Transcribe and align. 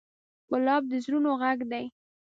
ګلاب 0.49 0.83
د 0.91 0.93
زړونو 1.03 1.31
غږ 1.41 1.59
دی. 1.71 1.85